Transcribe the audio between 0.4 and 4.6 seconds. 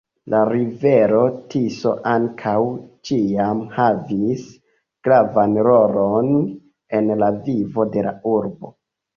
rivero Tiso ankaŭ ĉiam havis